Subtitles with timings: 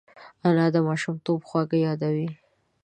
[0.47, 2.29] انا د ماشومتوب خواږه یادوي